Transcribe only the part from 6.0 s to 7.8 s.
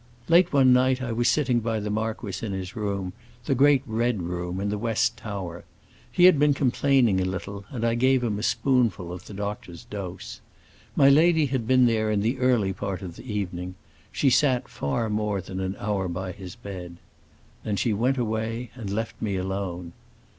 He had been complaining a little,